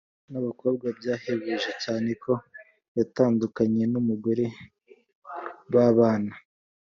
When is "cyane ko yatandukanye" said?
1.83-3.83